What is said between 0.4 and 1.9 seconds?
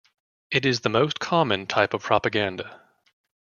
It is the most common